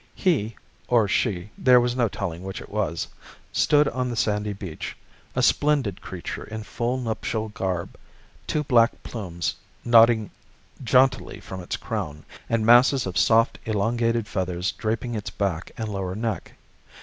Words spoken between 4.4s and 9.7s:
beach, a splendid creature in full nuptial garb, two black plumes